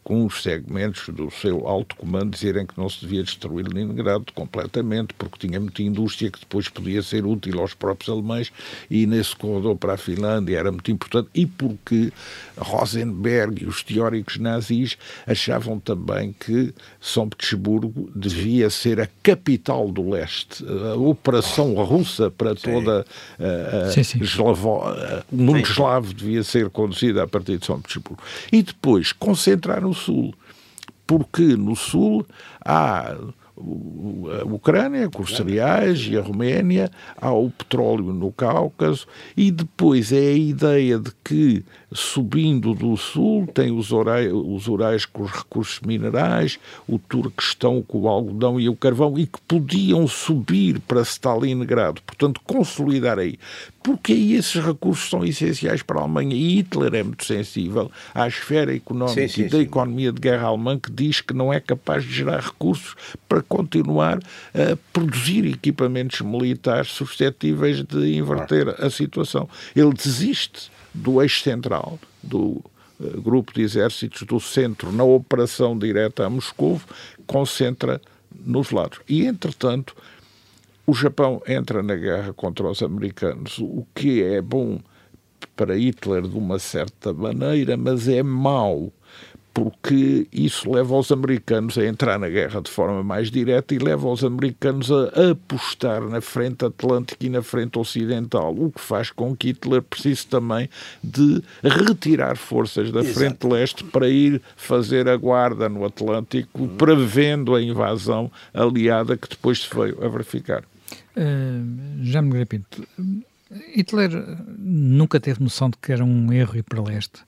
[0.07, 5.47] alguns segmentos do seu alto comando dizerem que não se devia destruir Leningrado completamente, porque
[5.47, 8.51] tinha muita indústria que depois podia ser útil aos próprios alemães
[8.89, 12.11] e nesse corredor para a Finlândia era muito importante, e porque
[12.57, 20.09] Rosenberg e os teóricos nazis achavam também que São Petersburgo devia ser a capital do
[20.09, 22.71] leste, a operação russa para sim.
[22.71, 23.05] toda
[23.39, 24.23] a, a sim, sim.
[24.23, 24.83] Eslavo,
[25.31, 28.23] o mundo eslavo devia ser conduzida a partir de São Petersburgo.
[28.51, 30.33] E depois concentraram Sul,
[31.05, 32.25] porque no Sul
[32.63, 33.15] há
[33.57, 40.11] a Ucrânia, com os cereais, e a Roménia, há o petróleo no Cáucaso, e depois
[40.11, 45.31] é a ideia de que, subindo do sul, tem os, Urais, os Urais com os
[45.31, 51.01] recursos minerais, o Turquestão com o algodão e o carvão, e que podiam subir para
[51.01, 53.39] Stalingrado, portanto, consolidar aí
[53.87, 56.35] porque aí esses recursos são essenciais para a Alemanha.
[56.35, 59.63] E Hitler é muito sensível à esfera económica sim, sim, e da sim.
[59.63, 62.95] economia de guerra alemã, que diz que não é capaz de gerar recursos
[63.29, 64.19] para continuar
[64.53, 69.49] a produzir equipamentos militares suscetíveis de inverter a situação.
[69.75, 72.62] Ele desiste do eixo central, do
[72.99, 76.81] uh, grupo de exércitos do centro, na operação direta a Moscou,
[77.25, 78.01] concentra
[78.45, 78.99] nos lados.
[79.07, 79.95] E, entretanto,
[80.86, 84.79] o Japão entra na guerra contra os americanos, o que é bom
[85.55, 88.91] para Hitler de uma certa maneira, mas é mau
[89.57, 94.07] porque isso leva os americanos a entrar na guerra de forma mais direta e leva
[94.07, 99.35] os americanos a apostar na frente atlântica e na frente ocidental, o que faz com
[99.35, 100.69] que Hitler precise também
[101.03, 103.15] de retirar forças da Exato.
[103.15, 106.77] frente leste para ir fazer a guarda no Atlântico, uhum.
[106.77, 110.63] prevendo a invasão aliada que depois se veio a verificar.
[111.15, 112.87] Uh, já me Pinto,
[113.73, 114.11] Hitler
[114.55, 117.23] nunca teve noção de que era um erro ir para leste.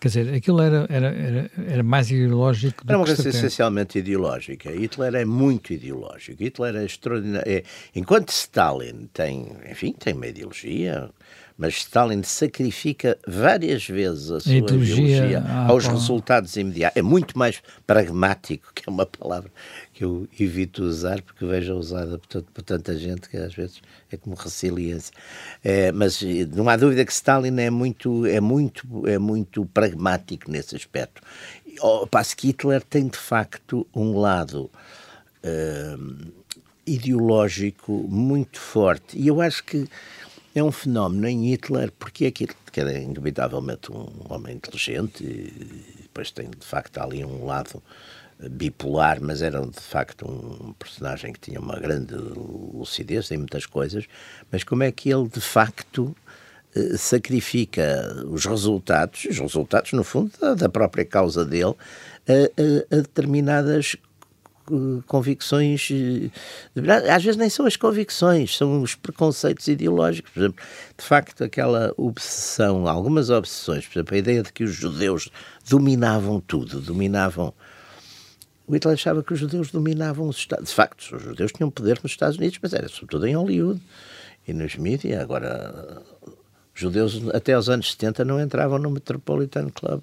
[0.00, 4.70] Quer dizer, aquilo era, era, era, era mais ideológico do Era uma coisa essencialmente ideológica.
[4.70, 6.42] Hitler é muito ideológico.
[6.42, 7.46] Hitler é extraordinário.
[7.46, 7.62] É,
[7.94, 11.10] enquanto Stalin tem, enfim, tem uma ideologia,
[11.58, 16.96] mas Stalin sacrifica várias vezes a sua ideologia, ideologia aos resultados imediatos.
[16.96, 19.52] É muito mais pragmático, que é uma palavra
[20.00, 24.16] que eu evito usar, porque vejo usada por, por tanta gente que às vezes é
[24.16, 25.12] como resiliência.
[25.62, 26.22] É, mas
[26.56, 31.20] não há dúvida que Stalin é muito, é muito, é muito pragmático nesse aspecto.
[31.80, 34.70] Ao passo que Hitler tem de facto um lado.
[35.44, 36.40] Uh,
[36.86, 39.86] ideológico muito forte e eu acho que
[40.54, 46.32] é um fenómeno em Hitler, porque é que era indubitavelmente um homem inteligente, e depois
[46.32, 47.80] tem de facto ali um lado
[48.48, 54.06] bipolar, mas era de facto um personagem que tinha uma grande lucidez em muitas coisas,
[54.50, 56.14] mas como é que ele de facto
[56.74, 61.74] eh, sacrifica os resultados, os resultados no fundo da própria causa dele,
[62.28, 63.96] a, a, a determinadas
[65.06, 65.88] convicções.
[65.90, 70.30] Eh, às vezes nem são as convicções, são os preconceitos ideológicos.
[70.32, 70.64] Por exemplo,
[70.96, 75.30] de facto, aquela obsessão, algumas obsessões, por exemplo, a ideia de que os judeus
[75.68, 77.52] dominavam tudo, dominavam.
[78.70, 81.98] O Hitler achava que os judeus dominavam os Estados De facto, os judeus tinham poder
[82.04, 83.82] nos Estados Unidos, mas era sobretudo em Hollywood
[84.46, 85.20] e nos mídias.
[85.20, 86.00] Agora,
[86.72, 90.02] os judeus até os anos 70 não entravam no Metropolitan Club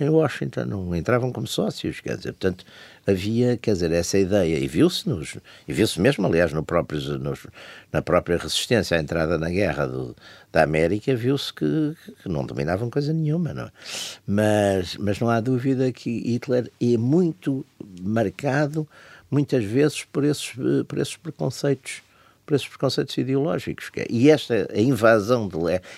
[0.00, 2.64] em Washington, não entravam como sócios, quer dizer, portanto,
[3.06, 7.46] havia, quer dizer, essa ideia, e viu-se nos, e viu-se mesmo, aliás, no próprio, nos,
[7.92, 10.16] na própria resistência à entrada na guerra do,
[10.52, 13.70] da América, viu-se que, que, não dominavam coisa nenhuma, não é?
[14.26, 17.64] Mas, mas não há dúvida que Hitler é muito
[18.00, 18.88] marcado,
[19.30, 20.52] muitas vezes, por esses,
[20.88, 22.02] por esses preconceitos
[22.44, 23.90] por esses preconceitos ideológicos.
[23.96, 25.56] É, e esta a invasão de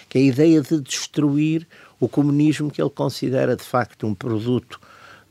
[0.09, 1.66] que é a ideia de destruir
[2.05, 4.81] o comunismo que ele considera de facto um produto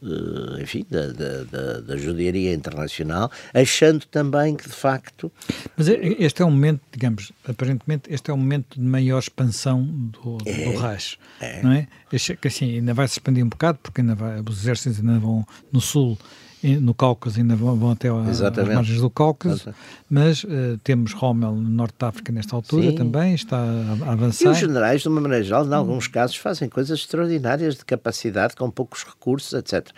[0.03, 5.31] eh, enfim, da, da, da, judiaria internacional, achando também que de facto.
[5.77, 10.39] Mas este é um momento, digamos, aparentemente, este é um momento de maior expansão do,
[10.45, 11.63] é, do Reich, é.
[11.63, 11.87] não é?
[12.09, 15.47] Que assim, ainda vai se expandir um bocado, porque ainda vai, os exércitos ainda vão
[15.71, 16.17] no sul
[16.63, 19.73] no Cáucaso, ainda vão até às margens do Cáucaso,
[20.09, 22.95] mas uh, temos Rommel no Norte de África nesta altura Sim.
[22.95, 24.47] também, está a, a, avançar.
[24.47, 28.55] E os generais, de uma maneira geral, em alguns casos, fazem coisas extraordinárias de capacidade,
[28.55, 29.89] com poucos recursos, etc.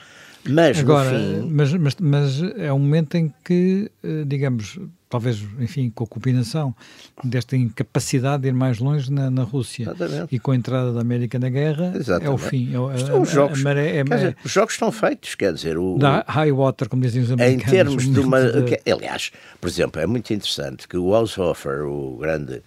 [0.48, 1.50] Mas, Agora, fim...
[1.52, 4.80] mas, mas, mas, é um momento em que, eh, digamos,
[5.10, 6.76] talvez, enfim, com a combinação
[7.24, 10.36] desta incapacidade de ir mais longe na, na Rússia Exatamente.
[10.36, 12.28] e com a entrada da América na guerra, Exatamente.
[12.28, 12.74] é o fim.
[12.74, 15.78] É, a, os, jogos, maré, é, dizer, os jogos estão feitos, quer dizer...
[15.78, 17.68] O, da high water, como dizem os americanos.
[17.68, 18.42] Em termos de uma...
[18.42, 18.92] De...
[18.92, 22.62] Aliás, por exemplo, é muito interessante que o Haushofer, o grande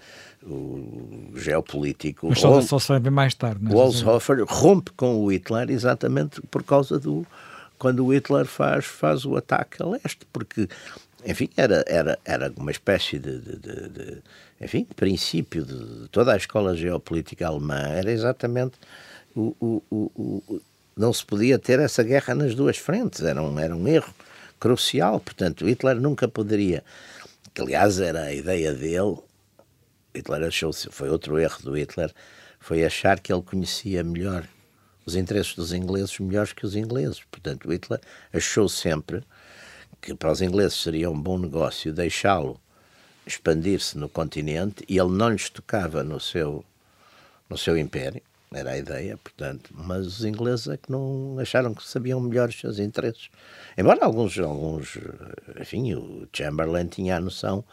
[0.47, 2.29] o geopolítico.
[2.29, 3.61] Mas só, rompe, só se vai ver mais tarde.
[3.73, 7.27] O Haushofer rompe com o Hitler exatamente por causa do.
[7.79, 10.69] Quando o Hitler faz, faz o ataque a leste, porque
[11.25, 14.23] enfim, era, era, era uma espécie de, de, de, de
[14.61, 18.77] enfim, princípio de toda a escola geopolítica alemã, era exatamente
[19.35, 20.61] o, o, o, o,
[20.97, 24.13] não se podia ter essa guerra nas duas frentes, era um, era um erro
[24.59, 26.85] crucial, portanto, Hitler nunca poderia,
[27.55, 29.19] que aliás era a ideia dele,
[30.15, 32.13] Hitler achou, foi outro erro do Hitler,
[32.61, 34.45] foi achar que ele conhecia melhor
[35.09, 38.01] os interesses dos ingleses melhores que os ingleses, portanto, Hitler
[38.33, 39.25] achou sempre
[40.03, 42.61] que para os ingleses seria um bom negócio deixá-lo
[43.27, 46.65] expandir-se no continente e ele não lhes tocava no seu,
[47.49, 51.87] no seu império, era a ideia, portanto, mas os ingleses é que não acharam que
[51.87, 53.29] sabiam melhor os seus interesses.
[53.77, 54.99] Embora alguns, alguns
[55.59, 57.65] enfim, o Chamberlain tinha a noção,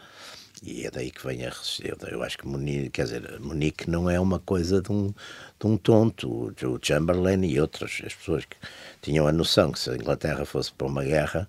[0.62, 1.96] e é daí que vem a resistência.
[2.08, 5.12] Eu acho que Munique, quer dizer, Munique não é uma coisa de um,
[5.60, 6.28] de um tonto.
[6.28, 8.56] O Chamberlain e outras, as pessoas que
[9.02, 11.48] tinham a noção que se a Inglaterra fosse para uma guerra,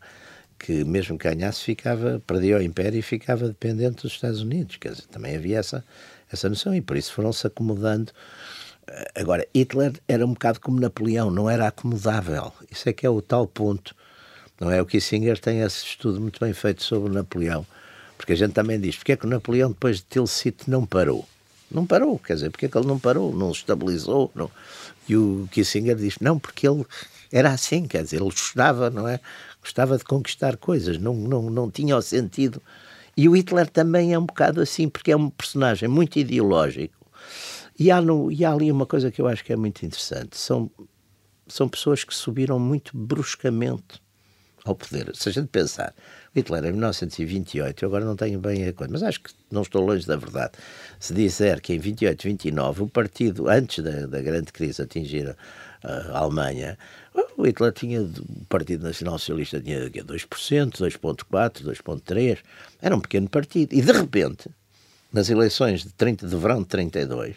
[0.60, 4.78] que mesmo que ganhasse ficava, perdia o império e ficava dependente dos Estados Unidos.
[4.78, 5.86] Quer dizer, também havia essa,
[6.32, 8.12] essa noção e por isso foram-se acomodando.
[8.88, 12.52] Eh, agora, Hitler era um bocado como Napoleão, não era acomodável.
[12.72, 13.96] Isso é que é o tal ponto.
[14.60, 14.82] Não é?
[14.82, 17.66] O Kissinger tem esse estudo muito bem feito sobre Napoleão.
[18.18, 21.28] Porque a gente também diz, porque é que o Napoleão depois de Tilsit não parou?
[21.70, 23.34] Não parou, quer dizer, porque é que ele não parou?
[23.36, 24.32] Não estabilizou?
[24.34, 24.50] Não.
[25.08, 26.86] E o Kissinger diz, não, porque ele
[27.32, 29.20] era assim, quer dizer, ele gostava, não é?
[29.62, 32.62] Gostava de conquistar coisas, não, não, não tinha o sentido.
[33.16, 36.96] E o Hitler também é um bocado assim, porque é um personagem muito ideológico.
[37.78, 40.38] E há, no, e há ali uma coisa que eu acho que é muito interessante:
[40.38, 40.70] são,
[41.48, 44.02] são pessoas que subiram muito bruscamente
[44.64, 45.16] ao poder.
[45.16, 45.94] Se a gente pensar,
[46.38, 49.84] Hitler em 1928, eu agora não tenho bem a coisa, mas acho que não estou
[49.84, 50.52] longe da verdade.
[51.00, 55.36] Se disser que em 28, 29, o partido, antes da, da grande crise atingir
[55.84, 56.78] a, a Alemanha,
[57.36, 62.38] o Hitler tinha, o Partido Nacional Socialista tinha 2%, 2,4%, 2,3%,
[62.80, 63.74] era um pequeno partido.
[63.74, 64.48] E de repente,
[65.12, 67.36] nas eleições de, 30, de verão de 32,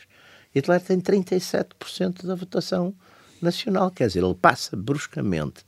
[0.54, 2.94] Hitler tem 37% da votação
[3.40, 5.64] nacional, quer dizer, ele passa bruscamente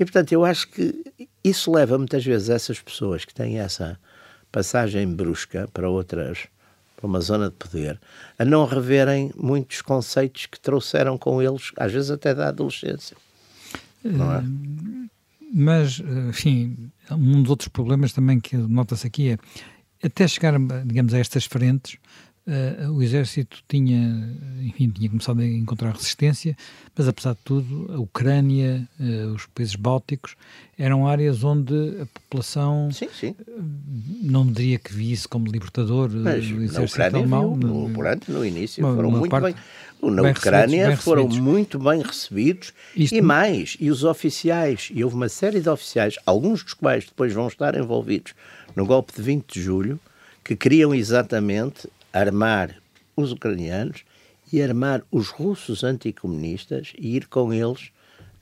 [0.00, 1.04] e, portanto, eu acho que
[1.44, 4.00] isso leva muitas vezes essas pessoas que têm essa
[4.50, 6.46] passagem brusca para outras,
[6.96, 8.00] para uma zona de poder,
[8.38, 13.14] a não reverem muitos conceitos que trouxeram com eles, às vezes até da adolescência.
[14.02, 14.38] Não é?
[14.38, 15.08] Eh,
[15.52, 19.38] mas, enfim, um dos outros problemas também que nota-se aqui é
[20.06, 20.54] até chegar,
[20.86, 21.98] digamos, a estas frentes,
[22.46, 26.56] Uh, o exército tinha, enfim, tinha começado a encontrar resistência,
[26.96, 30.34] mas apesar de tudo, a Ucrânia, uh, os países bálticos,
[30.76, 33.36] eram áreas onde a população sim, sim.
[33.46, 33.62] Uh,
[34.22, 37.56] não diria que visse como libertador mas o exército alemão.
[37.56, 40.10] No, no, no início foram muito parte, bem.
[40.10, 43.14] Na bem Ucrânia bem foram muito bem recebidos Isto...
[43.14, 47.34] e mais, e os oficiais, e houve uma série de oficiais, alguns dos quais depois
[47.34, 48.32] vão estar envolvidos
[48.74, 50.00] no golpe de 20 de julho,
[50.42, 52.76] que queriam exatamente armar
[53.16, 54.04] os ucranianos
[54.52, 57.90] e armar os russos anticomunistas e ir com eles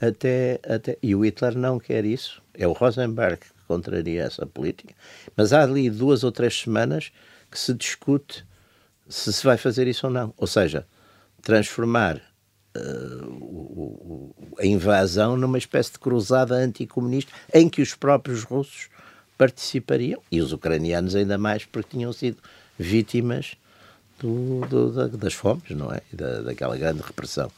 [0.00, 0.96] até, até.
[1.02, 2.42] E o Hitler não quer isso.
[2.54, 4.94] É o Rosenberg que contraria essa política.
[5.36, 7.12] Mas há ali duas ou três semanas
[7.50, 8.44] que se discute
[9.08, 10.34] se se vai fazer isso ou não.
[10.36, 10.86] Ou seja,
[11.42, 12.20] transformar
[12.76, 18.88] uh, a invasão numa espécie de cruzada anticomunista em que os próprios russos
[19.36, 22.38] participariam e os ucranianos ainda mais porque tinham sido
[22.78, 23.56] vítimas
[24.18, 26.00] do, do, da, das fomes, não é?
[26.12, 27.50] Da, daquela grande repressão.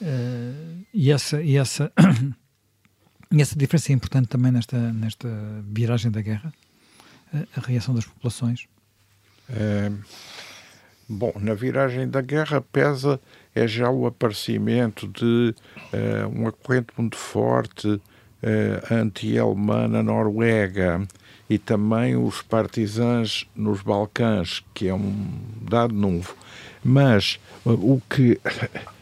[0.00, 1.90] Uh, e essa, e essa,
[3.32, 5.28] e essa diferença é importante também nesta, nesta
[5.68, 6.52] viragem da guerra?
[7.32, 8.66] A, a reação das populações?
[9.48, 9.90] É,
[11.08, 13.20] bom, na viragem da guerra pesa
[13.54, 15.54] é já o aparecimento de
[15.92, 18.02] uh, uma corrente muito forte uh,
[18.90, 21.06] anti-alemã na Noruega,
[21.48, 26.36] e também os partisãs nos Balcãs, que é um dado novo.
[26.84, 28.40] Mas o que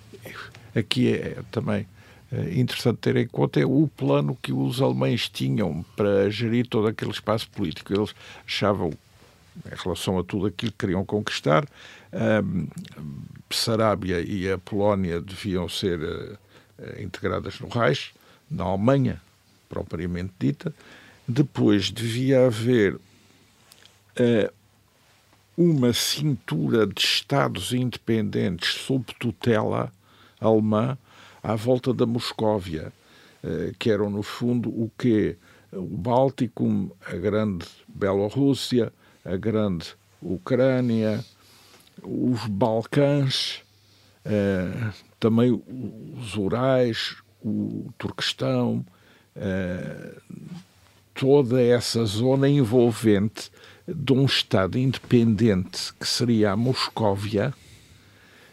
[0.75, 1.87] aqui é também
[2.33, 6.89] eh, interessante ter em conta é o plano que os alemães tinham para gerir todo
[6.89, 7.95] aquele espaço político.
[7.95, 8.15] Eles
[8.47, 11.67] achavam, em relação a tudo aquilo que queriam conquistar,
[12.13, 12.67] um,
[13.51, 16.39] Sarábia e a Polónia deviam ser uh,
[17.01, 18.13] integradas no Reich,
[18.51, 19.21] na Alemanha
[19.69, 20.75] propriamente dita,
[21.27, 24.53] depois devia haver uh,
[25.57, 29.93] uma cintura de Estados independentes sob tutela
[30.41, 30.99] alemã
[31.43, 32.93] à volta da Moscóvia,
[33.43, 35.37] uh, que eram, no fundo, o que?
[35.73, 38.93] O Báltico, a grande Bielorrússia,
[39.25, 41.25] a grande Ucrânia,
[42.03, 43.63] os Balcãs,
[44.25, 45.51] uh, também
[46.17, 48.85] os Urais, o Turquestão,
[49.37, 50.23] uh,
[51.15, 53.51] toda essa zona envolvente
[53.87, 57.55] de um Estado independente que seria a Moscóvia,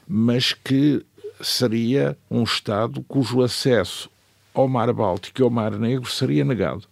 [0.08, 1.04] mas que
[1.42, 4.10] seria um Estado cujo acesso
[4.54, 6.84] ao Mar Báltico e ao Mar Negro seria negado.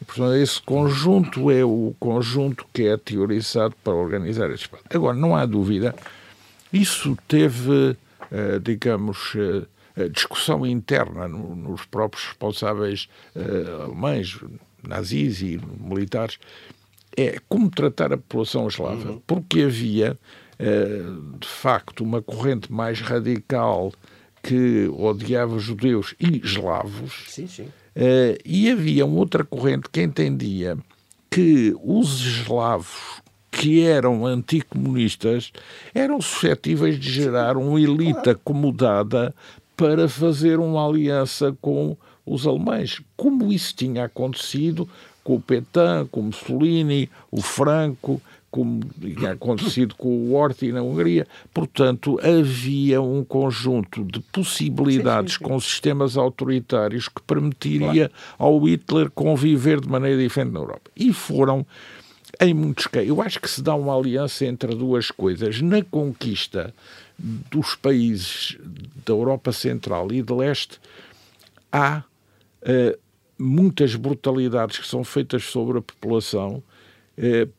[0.00, 4.70] E, portanto, esse conjunto é o conjunto que é teorizado para organizar este.
[4.92, 5.94] Agora, não há dúvida,
[6.72, 7.96] isso teve,
[8.30, 9.66] eh, digamos, eh,
[10.12, 14.38] discussão interna no, nos próprios responsáveis uh, alemães,
[14.86, 16.38] nazis e militares,
[17.16, 19.12] é como tratar a população eslava.
[19.12, 19.22] Uhum.
[19.26, 20.18] Porque havia,
[20.58, 23.92] uh, de facto, uma corrente mais radical
[24.42, 27.24] que odiava judeus e eslavos.
[27.28, 27.64] Sim, sim.
[27.96, 30.78] Uh, e havia outra corrente que entendia
[31.30, 33.20] que os eslavos
[33.50, 35.52] que eram anticomunistas
[35.94, 39.34] eram suscetíveis de gerar uma elite acomodada
[39.80, 44.86] para fazer uma aliança com os alemães, como isso tinha acontecido
[45.24, 48.20] com o Petain, com o Mussolini, o Franco,
[48.50, 51.26] como tinha acontecido com o Horthy na Hungria.
[51.54, 55.50] Portanto, havia um conjunto de possibilidades sim, sim, sim.
[55.50, 58.12] com sistemas autoritários que permitiria claro.
[58.38, 60.90] ao Hitler conviver de maneira diferente na Europa.
[60.94, 61.64] E foram
[62.38, 63.08] em muitos casos.
[63.08, 65.62] Eu acho que se dá uma aliança entre duas coisas.
[65.62, 66.74] Na conquista
[67.50, 68.56] dos países
[69.04, 70.80] da Europa Central e de Leste,
[71.70, 72.02] há
[72.62, 72.98] uh,
[73.38, 76.62] muitas brutalidades que são feitas sobre a população
[77.18, 77.52] uh,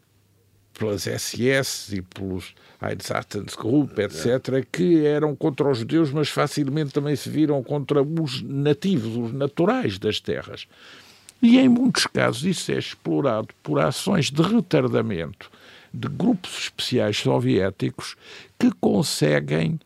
[0.74, 7.30] pelas SS e pelos Einsatzgrupp, etc., que eram contra os judeus, mas facilmente também se
[7.30, 10.68] viram contra os nativos, os naturais das terras.
[11.42, 15.52] E em muitos casos isso é explorado por ações de retardamento
[15.94, 18.16] de grupos especiais soviéticos
[18.58, 19.80] que conseguem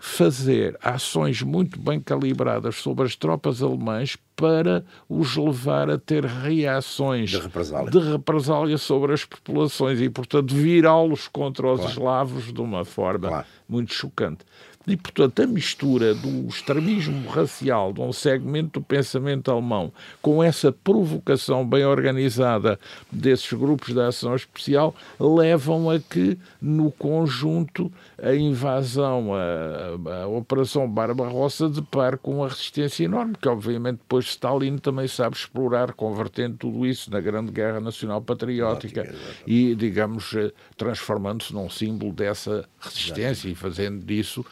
[0.00, 7.30] fazer ações muito bem calibradas sobre as tropas alemãs para os levar a ter reações
[7.30, 11.92] de represália, de represália sobre as populações e, portanto, virá-los contra os claro.
[11.92, 13.46] eslavos de uma forma claro.
[13.68, 14.44] muito chocante.
[14.88, 20.72] E, portanto, a mistura do extremismo racial de um segmento do pensamento alemão com essa
[20.72, 22.80] provocação bem organizada
[23.12, 30.88] desses grupos de ação especial levam a que, no conjunto, a invasão, a, a Operação
[30.88, 36.86] Barbarossa depare com uma resistência enorme, que obviamente depois Stalin também sabe explorar, convertendo tudo
[36.86, 39.14] isso na Grande Guerra Nacional Patriótica
[39.46, 44.44] e, digamos, eh, transformando-se num símbolo dessa resistência e fazendo disso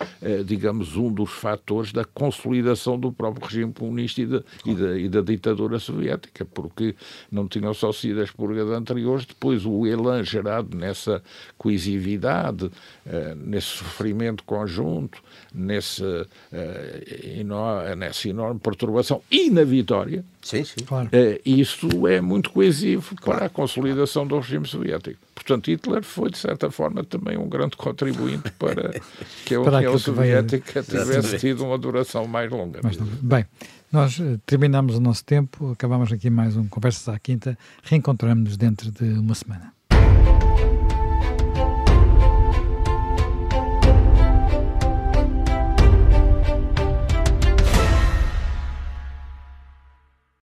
[0.45, 5.09] digamos, um dos fatores da consolidação do próprio regime comunista e da, e da, e
[5.09, 6.95] da ditadura soviética, porque
[7.31, 11.23] não tinham só sido as purgas anteriores, depois o elan gerado nessa
[11.67, 12.71] coesividade,
[13.05, 15.21] eh, nesse sofrimento conjunto,
[15.53, 16.05] nesse,
[16.53, 17.45] eh,
[17.97, 20.85] nessa enorme perturbação e na vitória, sim, sim.
[20.87, 21.11] Claro.
[21.45, 23.39] isso é muito coesivo claro.
[23.39, 25.19] para a consolidação do regime soviético.
[25.35, 29.01] Portanto, Hitler foi, de certa forma, também um grande contribuinte para
[29.45, 32.81] que a União Soviética tivesse tido uma duração mais longa.
[33.21, 33.45] Bem,
[33.91, 38.93] nós eh, terminamos o nosso tempo, acabamos aqui mais um Conversas à Quinta, reencontramos-nos dentro
[38.93, 39.73] de uma semana.